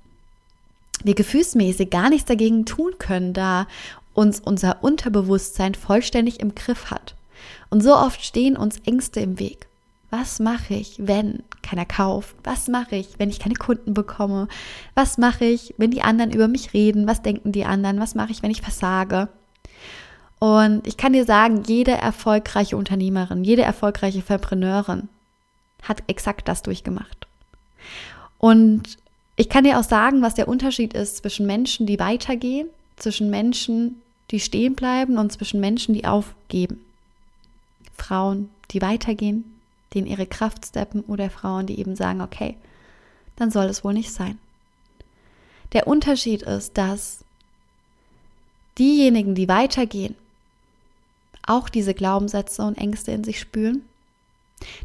wir 1.01 1.15
gefühlsmäßig 1.15 1.89
gar 1.89 2.09
nichts 2.09 2.25
dagegen 2.25 2.65
tun 2.65 2.95
können, 2.99 3.31
da 3.31 3.67
uns 4.13 4.41
unser 4.41 4.83
Unterbewusstsein 4.83 5.75
vollständig 5.75 6.41
im 6.41 6.55
Griff 6.55 6.91
hat. 6.91 7.15
Und 7.69 7.81
so 7.81 7.95
oft 7.95 8.21
stehen 8.21 8.57
uns 8.57 8.79
Ängste 8.85 9.21
im 9.21 9.39
Weg. 9.39 9.67
Was 10.17 10.39
mache 10.39 10.75
ich, 10.75 10.95
wenn 10.97 11.43
keiner 11.61 11.85
kauft? 11.85 12.37
Was 12.45 12.69
mache 12.69 12.95
ich, 12.95 13.19
wenn 13.19 13.29
ich 13.29 13.37
keine 13.37 13.55
Kunden 13.55 13.93
bekomme? 13.93 14.47
Was 14.93 15.17
mache 15.17 15.43
ich, 15.43 15.73
wenn 15.77 15.91
die 15.91 16.03
anderen 16.03 16.31
über 16.31 16.47
mich 16.47 16.73
reden? 16.73 17.05
Was 17.05 17.21
denken 17.21 17.51
die 17.51 17.65
anderen? 17.65 17.99
Was 17.99 18.15
mache 18.15 18.31
ich, 18.31 18.41
wenn 18.41 18.49
ich 18.49 18.61
versage? 18.61 19.27
Und 20.39 20.87
ich 20.87 20.95
kann 20.95 21.11
dir 21.11 21.25
sagen, 21.25 21.63
jede 21.67 21.91
erfolgreiche 21.91 22.77
Unternehmerin, 22.77 23.43
jede 23.43 23.63
erfolgreiche 23.63 24.21
Verpreneurin 24.21 25.09
hat 25.83 26.01
exakt 26.07 26.47
das 26.47 26.61
durchgemacht. 26.63 27.27
Und 28.37 28.97
ich 29.35 29.49
kann 29.49 29.65
dir 29.65 29.77
auch 29.79 29.83
sagen, 29.83 30.21
was 30.21 30.35
der 30.35 30.47
Unterschied 30.47 30.93
ist 30.93 31.17
zwischen 31.17 31.45
Menschen, 31.45 31.87
die 31.87 31.99
weitergehen, 31.99 32.69
zwischen 32.95 33.29
Menschen, 33.29 34.01
die 34.31 34.39
stehen 34.39 34.75
bleiben 34.75 35.17
und 35.17 35.33
zwischen 35.33 35.59
Menschen, 35.59 35.93
die 35.93 36.05
aufgeben. 36.05 36.85
Frauen, 37.97 38.49
die 38.71 38.81
weitergehen, 38.81 39.54
die 39.95 39.99
in 39.99 40.05
ihre 40.05 40.27
Kraft 40.27 40.65
steppen 40.65 41.01
oder 41.01 41.29
Frauen, 41.29 41.65
die 41.65 41.79
eben 41.79 41.95
sagen, 41.95 42.21
okay, 42.21 42.55
dann 43.37 43.49
soll 43.49 43.65
es 43.65 43.83
wohl 43.83 43.93
nicht 43.93 44.11
sein. 44.11 44.37
Der 45.73 45.87
Unterschied 45.87 46.43
ist, 46.43 46.77
dass 46.77 47.23
diejenigen, 48.77 49.35
die 49.35 49.47
weitergehen, 49.47 50.15
auch 51.47 51.69
diese 51.69 51.93
Glaubenssätze 51.93 52.61
und 52.61 52.77
Ängste 52.77 53.11
in 53.11 53.23
sich 53.23 53.39
spüren, 53.39 53.81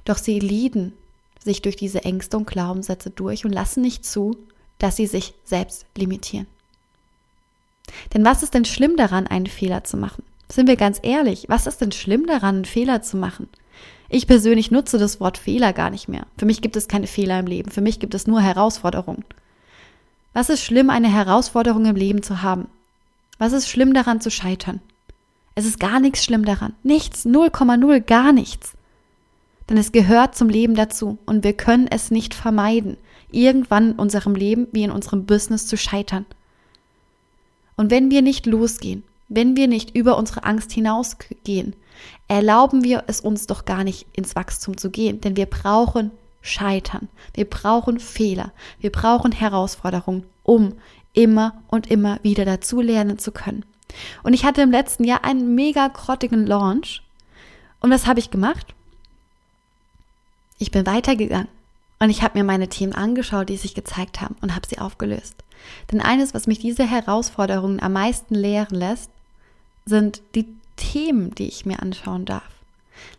doch 0.04 0.18
sie 0.18 0.38
lieden 0.38 0.92
sich 1.42 1.62
durch 1.62 1.76
diese 1.76 2.04
Ängste 2.04 2.36
und 2.36 2.46
Glaubenssätze 2.46 3.10
durch 3.10 3.44
und 3.44 3.52
lassen 3.52 3.80
nicht 3.80 4.04
zu, 4.04 4.36
dass 4.78 4.96
sie 4.96 5.06
sich 5.06 5.34
selbst 5.44 5.86
limitieren. 5.96 6.46
Denn 8.12 8.24
was 8.24 8.42
ist 8.42 8.54
denn 8.54 8.64
schlimm 8.64 8.96
daran, 8.96 9.26
einen 9.26 9.46
Fehler 9.46 9.84
zu 9.84 9.96
machen? 9.96 10.22
Sind 10.50 10.68
wir 10.68 10.76
ganz 10.76 10.98
ehrlich, 11.02 11.48
was 11.48 11.66
ist 11.66 11.80
denn 11.80 11.92
schlimm 11.92 12.26
daran, 12.26 12.56
einen 12.56 12.64
Fehler 12.64 13.02
zu 13.02 13.16
machen? 13.16 13.48
Ich 14.12 14.26
persönlich 14.26 14.72
nutze 14.72 14.98
das 14.98 15.20
Wort 15.20 15.38
Fehler 15.38 15.72
gar 15.72 15.88
nicht 15.88 16.08
mehr. 16.08 16.26
Für 16.36 16.44
mich 16.44 16.60
gibt 16.60 16.74
es 16.74 16.88
keine 16.88 17.06
Fehler 17.06 17.38
im 17.38 17.46
Leben. 17.46 17.70
Für 17.70 17.80
mich 17.80 18.00
gibt 18.00 18.14
es 18.14 18.26
nur 18.26 18.40
Herausforderungen. 18.40 19.24
Was 20.32 20.50
ist 20.50 20.64
schlimm, 20.64 20.90
eine 20.90 21.12
Herausforderung 21.12 21.86
im 21.86 21.94
Leben 21.94 22.24
zu 22.24 22.42
haben? 22.42 22.66
Was 23.38 23.52
ist 23.52 23.68
schlimm 23.68 23.94
daran 23.94 24.20
zu 24.20 24.28
scheitern? 24.30 24.80
Es 25.54 25.64
ist 25.64 25.78
gar 25.78 26.00
nichts 26.00 26.24
schlimm 26.24 26.44
daran. 26.44 26.74
Nichts, 26.82 27.24
0,0, 27.24 28.00
gar 28.00 28.32
nichts. 28.32 28.72
Denn 29.68 29.76
es 29.76 29.92
gehört 29.92 30.34
zum 30.34 30.48
Leben 30.48 30.74
dazu 30.74 31.18
und 31.24 31.44
wir 31.44 31.52
können 31.52 31.86
es 31.86 32.10
nicht 32.10 32.34
vermeiden, 32.34 32.96
irgendwann 33.30 33.92
in 33.92 33.98
unserem 33.98 34.34
Leben 34.34 34.66
wie 34.72 34.82
in 34.82 34.90
unserem 34.90 35.24
Business 35.24 35.68
zu 35.68 35.76
scheitern. 35.76 36.26
Und 37.76 37.92
wenn 37.92 38.10
wir 38.10 38.22
nicht 38.22 38.46
losgehen, 38.46 39.04
wenn 39.30 39.56
wir 39.56 39.68
nicht 39.68 39.96
über 39.96 40.18
unsere 40.18 40.44
Angst 40.44 40.72
hinausgehen, 40.72 41.74
erlauben 42.28 42.84
wir 42.84 43.04
es 43.06 43.20
uns 43.20 43.46
doch 43.46 43.64
gar 43.64 43.84
nicht 43.84 44.06
ins 44.12 44.34
Wachstum 44.36 44.76
zu 44.76 44.90
gehen, 44.90 45.20
denn 45.20 45.36
wir 45.36 45.46
brauchen 45.46 46.10
Scheitern, 46.42 47.08
wir 47.34 47.48
brauchen 47.48 48.00
Fehler, 48.00 48.52
wir 48.80 48.90
brauchen 48.90 49.32
Herausforderungen, 49.32 50.24
um 50.42 50.74
immer 51.12 51.62
und 51.68 51.90
immer 51.90 52.18
wieder 52.22 52.44
dazu 52.44 52.80
lernen 52.80 53.18
zu 53.18 53.30
können. 53.30 53.64
Und 54.22 54.34
ich 54.34 54.44
hatte 54.44 54.62
im 54.62 54.70
letzten 54.70 55.04
Jahr 55.04 55.24
einen 55.24 55.54
mega 55.54 55.88
grottigen 55.88 56.46
Launch. 56.46 57.02
Und 57.80 57.90
was 57.90 58.06
habe 58.06 58.20
ich 58.20 58.30
gemacht? 58.30 58.74
Ich 60.58 60.70
bin 60.70 60.86
weitergegangen 60.86 61.48
und 62.00 62.10
ich 62.10 62.22
habe 62.22 62.38
mir 62.38 62.44
meine 62.44 62.68
Themen 62.68 62.94
angeschaut, 62.94 63.48
die 63.48 63.56
sich 63.56 63.74
gezeigt 63.74 64.20
haben 64.20 64.36
und 64.40 64.54
habe 64.54 64.66
sie 64.66 64.78
aufgelöst. 64.78 65.36
Denn 65.90 66.00
eines, 66.00 66.34
was 66.34 66.46
mich 66.46 66.58
diese 66.58 66.84
Herausforderungen 66.84 67.80
am 67.80 67.92
meisten 67.92 68.34
lehren 68.34 68.76
lässt, 68.76 69.10
sind 69.90 70.22
die 70.34 70.46
Themen, 70.76 71.34
die 71.34 71.48
ich 71.48 71.66
mir 71.66 71.82
anschauen 71.82 72.24
darf. 72.24 72.48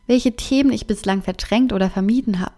Welche 0.08 0.36
Themen 0.36 0.72
ich 0.72 0.88
bislang 0.88 1.22
verdrängt 1.22 1.74
oder 1.74 1.92
vermieden 1.92 2.40
habe. 2.40 2.56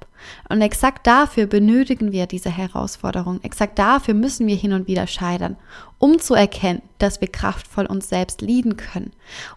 Und 0.50 0.62
exakt 0.62 1.08
dafür 1.08 1.48
benötigen 1.48 2.12
wir 2.12 2.28
diese 2.28 2.50
Herausforderung. 2.50 3.42
Exakt 3.44 3.80
dafür 3.80 4.14
müssen 4.14 4.48
wir 4.48 4.56
hin 4.56 4.74
und 4.74 4.88
wieder 4.88 5.08
scheitern, 5.08 5.58
um 6.00 6.20
zu 6.20 6.34
erkennen, 6.34 6.82
dass 6.98 7.22
wir 7.22 7.28
kraftvoll 7.28 7.86
uns 7.86 8.10
selbst 8.10 8.42
lieben 8.42 8.78
können. 8.78 9.12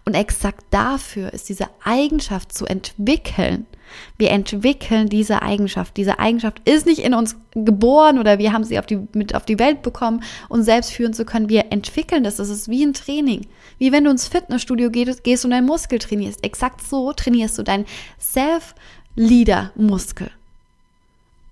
Und 0.05 0.15
exakt 0.15 0.65
dafür 0.71 1.33
ist 1.33 1.49
diese 1.49 1.69
Eigenschaft 1.85 2.53
zu 2.53 2.67
entwickeln. 2.67 3.67
Wir 4.19 4.31
entwickeln 4.31 5.09
diese 5.09 5.43
Eigenschaft. 5.43 5.97
Diese 5.97 6.19
Eigenschaft 6.19 6.61
ist 6.69 6.87
nicht 6.87 7.01
in 7.01 7.15
uns 7.15 7.37
geboren 7.55 8.19
oder 8.19 8.39
wir 8.39 8.53
haben 8.53 8.65
sie 8.65 8.79
auf 8.79 8.87
die, 8.87 8.99
mit 9.13 9.35
auf 9.35 9.45
die 9.45 9.59
Welt 9.59 9.83
bekommen, 9.83 10.23
uns 10.49 10.67
selbst 10.67 10.93
führen 10.93 11.15
zu 11.15 11.25
können. 11.25 11.49
Wir 11.49 11.67
entwickeln 11.71 12.25
das. 12.25 12.37
Das 12.37 12.49
ist 12.49 12.69
wie 12.69 12.85
ein 12.85 12.95
Training. 12.95 13.47
Wie 13.79 13.93
wenn 13.93 14.05
du 14.05 14.11
ins 14.11 14.29
Fitnessstudio 14.29 14.91
gehst, 14.91 15.45
und 15.45 15.51
deinen 15.51 15.67
Muskel 15.67 15.99
trainierst. 15.99 16.43
Exakt 16.45 16.83
so 16.83 17.13
trainierst 17.13 17.59
du 17.59 17.63
deinen 17.63 17.85
Self-Leader-Muskel. 18.19 20.31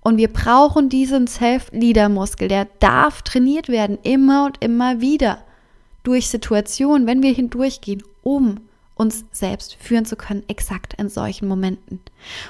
Und 0.04 0.18
wir 0.18 0.28
brauchen 0.28 0.90
diesen 0.90 1.26
Self-Leader-Muskel. 1.26 2.46
Der 2.46 2.68
darf 2.78 3.22
trainiert 3.22 3.68
werden, 3.68 3.98
immer 4.02 4.44
und 4.44 4.62
immer 4.62 5.00
wieder. 5.00 5.38
Durch 6.02 6.28
Situationen, 6.28 7.06
wenn 7.06 7.22
wir 7.22 7.32
hindurchgehen, 7.32 8.02
um 8.22 8.60
uns 8.96 9.24
selbst 9.32 9.76
führen 9.80 10.04
zu 10.04 10.14
können, 10.14 10.44
exakt 10.46 10.92
in 10.94 11.08
solchen 11.08 11.48
Momenten. 11.48 12.00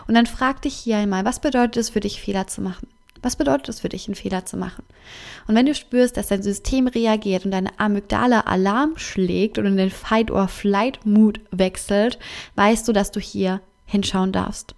Und 0.08 0.14
dann 0.14 0.26
frag 0.26 0.62
dich 0.62 0.74
hier 0.74 0.96
einmal, 0.96 1.24
was 1.24 1.38
bedeutet 1.38 1.76
es 1.76 1.90
für 1.90 2.00
dich, 2.00 2.20
Fehler 2.20 2.48
zu 2.48 2.60
machen? 2.60 2.88
Was 3.22 3.36
bedeutet 3.36 3.68
es 3.68 3.80
für 3.80 3.88
dich, 3.88 4.08
einen 4.08 4.16
Fehler 4.16 4.44
zu 4.44 4.56
machen? 4.56 4.84
Und 5.46 5.54
wenn 5.54 5.64
du 5.64 5.76
spürst, 5.76 6.16
dass 6.16 6.26
dein 6.26 6.42
System 6.42 6.88
reagiert 6.88 7.44
und 7.44 7.52
deine 7.52 7.78
Amygdala 7.78 8.40
Alarm 8.40 8.98
schlägt 8.98 9.58
und 9.58 9.66
in 9.66 9.76
den 9.76 9.90
Fight-or-Flight-Mood 9.90 11.40
wechselt, 11.52 12.18
weißt 12.56 12.86
du, 12.88 12.92
dass 12.92 13.12
du 13.12 13.20
hier 13.20 13.60
hinschauen 13.86 14.32
darfst. 14.32 14.74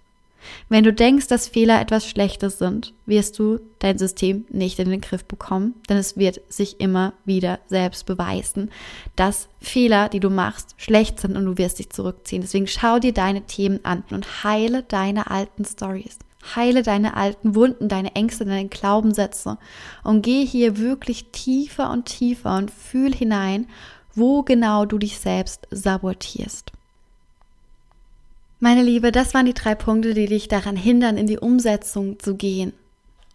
Wenn 0.69 0.83
du 0.83 0.93
denkst, 0.93 1.27
dass 1.27 1.47
Fehler 1.47 1.79
etwas 1.81 2.07
Schlechtes 2.07 2.57
sind, 2.57 2.93
wirst 3.05 3.39
du 3.39 3.59
dein 3.79 3.97
System 3.97 4.45
nicht 4.49 4.79
in 4.79 4.89
den 4.89 5.01
Griff 5.01 5.25
bekommen, 5.25 5.75
denn 5.89 5.97
es 5.97 6.17
wird 6.17 6.41
sich 6.49 6.79
immer 6.79 7.13
wieder 7.25 7.59
selbst 7.67 8.05
beweisen, 8.05 8.71
dass 9.15 9.49
Fehler, 9.59 10.09
die 10.09 10.19
du 10.19 10.29
machst, 10.29 10.75
schlecht 10.77 11.19
sind 11.19 11.37
und 11.37 11.45
du 11.45 11.57
wirst 11.57 11.79
dich 11.79 11.89
zurückziehen. 11.89 12.41
Deswegen 12.41 12.67
schau 12.67 12.99
dir 12.99 13.13
deine 13.13 13.43
Themen 13.43 13.79
an 13.83 14.03
und 14.11 14.43
heile 14.43 14.83
deine 14.83 15.29
alten 15.31 15.65
Stories. 15.65 16.19
Heile 16.55 16.83
deine 16.83 17.17
alten 17.17 17.55
Wunden, 17.55 17.89
deine 17.89 18.15
Ängste, 18.15 18.45
deine 18.45 18.69
Glaubenssätze 18.69 19.57
und 20.03 20.21
geh 20.21 20.45
hier 20.45 20.77
wirklich 20.77 21.31
tiefer 21.31 21.91
und 21.91 22.05
tiefer 22.05 22.55
und 22.57 22.71
fühl 22.71 23.13
hinein, 23.13 23.67
wo 24.13 24.43
genau 24.43 24.85
du 24.85 24.97
dich 24.97 25.19
selbst 25.19 25.67
sabotierst. 25.71 26.71
Meine 28.59 28.81
Liebe, 28.81 29.11
das 29.11 29.35
waren 29.35 29.45
die 29.45 29.53
drei 29.53 29.75
Punkte, 29.75 30.15
die 30.15 30.25
dich 30.25 30.47
daran 30.47 30.75
hindern, 30.75 31.15
in 31.17 31.27
die 31.27 31.37
Umsetzung 31.37 32.19
zu 32.19 32.35
gehen. 32.35 32.73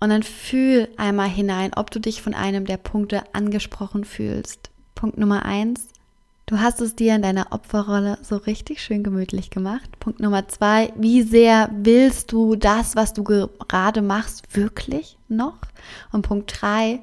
Und 0.00 0.08
dann 0.08 0.24
fühl 0.24 0.88
einmal 0.96 1.28
hinein, 1.28 1.70
ob 1.76 1.92
du 1.92 2.00
dich 2.00 2.20
von 2.22 2.34
einem 2.34 2.64
der 2.64 2.76
Punkte 2.76 3.22
angesprochen 3.32 4.04
fühlst. 4.04 4.70
Punkt 4.96 5.18
Nummer 5.18 5.44
eins, 5.44 5.86
du 6.46 6.58
hast 6.58 6.80
es 6.80 6.96
dir 6.96 7.14
in 7.14 7.22
deiner 7.22 7.52
Opferrolle 7.52 8.18
so 8.20 8.36
richtig 8.36 8.82
schön 8.82 9.04
gemütlich 9.04 9.50
gemacht. 9.50 9.88
Punkt 10.00 10.18
Nummer 10.18 10.48
zwei, 10.48 10.92
wie 10.96 11.22
sehr 11.22 11.70
willst 11.72 12.32
du 12.32 12.56
das, 12.56 12.96
was 12.96 13.12
du 13.12 13.22
gerade 13.22 14.02
machst, 14.02 14.56
wirklich 14.56 15.16
noch? 15.28 15.58
Und 16.10 16.22
Punkt 16.22 16.52
drei, 16.60 17.00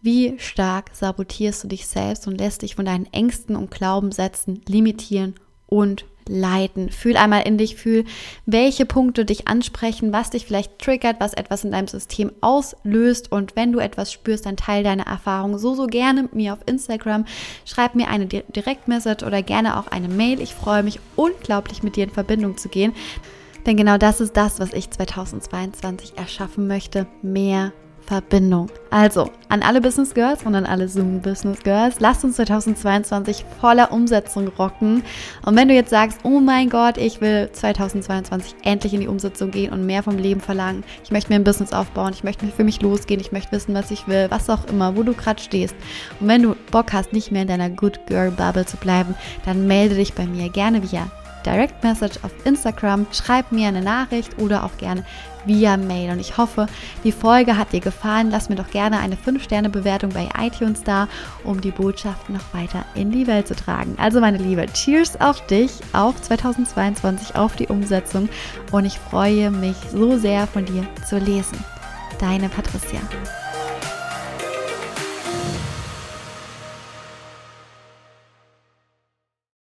wie 0.00 0.38
stark 0.38 0.90
sabotierst 0.92 1.64
du 1.64 1.68
dich 1.68 1.88
selbst 1.88 2.28
und 2.28 2.38
lässt 2.38 2.62
dich 2.62 2.76
von 2.76 2.84
deinen 2.84 3.12
Ängsten 3.12 3.56
und 3.56 3.72
Glaubenssätzen 3.72 4.62
limitieren 4.68 5.34
und 5.66 6.04
leiten. 6.28 6.90
Fühl 6.90 7.16
einmal 7.16 7.42
in 7.46 7.58
dich, 7.58 7.76
fühl, 7.76 8.04
welche 8.46 8.86
Punkte 8.86 9.24
dich 9.24 9.48
ansprechen, 9.48 10.12
was 10.12 10.30
dich 10.30 10.46
vielleicht 10.46 10.78
triggert, 10.78 11.16
was 11.20 11.34
etwas 11.34 11.64
in 11.64 11.72
deinem 11.72 11.88
System 11.88 12.32
auslöst. 12.40 13.32
Und 13.32 13.56
wenn 13.56 13.72
du 13.72 13.78
etwas 13.78 14.12
spürst, 14.12 14.46
dann 14.46 14.56
teile 14.56 14.84
deine 14.84 15.06
Erfahrung 15.06 15.58
so, 15.58 15.74
so 15.74 15.86
gerne 15.86 16.22
mit 16.22 16.34
mir 16.34 16.52
auf 16.52 16.60
Instagram. 16.66 17.24
Schreib 17.64 17.94
mir 17.94 18.08
eine 18.08 18.26
Direktmessage 18.26 19.24
oder 19.24 19.42
gerne 19.42 19.78
auch 19.78 19.88
eine 19.88 20.08
Mail. 20.08 20.40
Ich 20.40 20.54
freue 20.54 20.82
mich 20.82 21.00
unglaublich, 21.16 21.82
mit 21.82 21.96
dir 21.96 22.04
in 22.04 22.10
Verbindung 22.10 22.56
zu 22.56 22.68
gehen. 22.68 22.92
Denn 23.66 23.76
genau 23.76 23.98
das 23.98 24.20
ist 24.20 24.36
das, 24.36 24.60
was 24.60 24.72
ich 24.72 24.90
2022 24.90 26.16
erschaffen 26.16 26.66
möchte. 26.66 27.06
Mehr 27.22 27.72
Verbindung. 28.08 28.70
Also, 28.88 29.30
an 29.50 29.62
alle 29.62 29.82
Business 29.82 30.14
Girls 30.14 30.42
und 30.44 30.54
an 30.54 30.64
alle 30.64 30.88
Zoom 30.88 31.20
Business 31.20 31.60
Girls, 31.62 32.00
lasst 32.00 32.24
uns 32.24 32.36
2022 32.36 33.44
voller 33.60 33.92
Umsetzung 33.92 34.48
rocken. 34.48 35.02
Und 35.44 35.56
wenn 35.56 35.68
du 35.68 35.74
jetzt 35.74 35.90
sagst, 35.90 36.20
oh 36.22 36.40
mein 36.40 36.70
Gott, 36.70 36.96
ich 36.96 37.20
will 37.20 37.50
2022 37.52 38.54
endlich 38.64 38.94
in 38.94 39.00
die 39.00 39.08
Umsetzung 39.08 39.50
gehen 39.50 39.74
und 39.74 39.84
mehr 39.84 40.02
vom 40.02 40.16
Leben 40.16 40.40
verlangen, 40.40 40.84
ich 41.04 41.10
möchte 41.10 41.30
mir 41.30 41.36
ein 41.36 41.44
Business 41.44 41.74
aufbauen, 41.74 42.14
ich 42.14 42.24
möchte 42.24 42.46
für 42.46 42.64
mich 42.64 42.80
losgehen, 42.80 43.20
ich 43.20 43.30
möchte 43.30 43.52
wissen, 43.52 43.74
was 43.74 43.90
ich 43.90 44.08
will, 44.08 44.28
was 44.30 44.48
auch 44.48 44.64
immer, 44.68 44.96
wo 44.96 45.02
du 45.02 45.12
gerade 45.12 45.42
stehst. 45.42 45.76
Und 46.18 46.28
wenn 46.28 46.42
du 46.42 46.56
Bock 46.70 46.94
hast, 46.94 47.12
nicht 47.12 47.30
mehr 47.30 47.42
in 47.42 47.48
deiner 47.48 47.68
Good 47.68 48.06
Girl 48.06 48.30
Bubble 48.30 48.64
zu 48.64 48.78
bleiben, 48.78 49.14
dann 49.44 49.66
melde 49.66 49.96
dich 49.96 50.14
bei 50.14 50.24
mir 50.24 50.48
gerne 50.48 50.82
via 50.82 51.10
Direct 51.44 51.84
Message 51.84 52.18
auf 52.22 52.32
Instagram, 52.44 53.06
schreib 53.12 53.52
mir 53.52 53.68
eine 53.68 53.82
Nachricht 53.82 54.38
oder 54.38 54.64
auch 54.64 54.76
gerne 54.78 55.04
via 55.44 55.76
Mail. 55.76 56.10
Und 56.10 56.20
ich 56.20 56.36
hoffe, 56.36 56.66
die 57.04 57.12
Folge 57.12 57.56
hat 57.56 57.72
dir 57.72 57.80
gefallen. 57.80 58.30
Lass 58.30 58.48
mir 58.48 58.56
doch 58.56 58.70
gerne 58.70 58.98
eine 58.98 59.16
5-Sterne-Bewertung 59.16 60.10
bei 60.10 60.28
iTunes 60.38 60.82
da, 60.82 61.08
um 61.44 61.60
die 61.60 61.70
Botschaft 61.70 62.30
noch 62.30 62.52
weiter 62.52 62.84
in 62.94 63.10
die 63.10 63.26
Welt 63.26 63.48
zu 63.48 63.56
tragen. 63.56 63.96
Also 63.98 64.20
meine 64.20 64.38
Liebe, 64.38 64.66
Cheers 64.66 65.20
auf 65.20 65.46
dich, 65.46 65.72
auf 65.92 66.20
2022, 66.20 67.36
auf 67.36 67.56
die 67.56 67.68
Umsetzung. 67.68 68.28
Und 68.70 68.84
ich 68.84 68.98
freue 68.98 69.50
mich 69.50 69.76
so 69.92 70.18
sehr 70.18 70.46
von 70.46 70.64
dir 70.64 70.86
zu 71.08 71.18
lesen. 71.18 71.58
Deine 72.18 72.48
Patricia. 72.48 73.00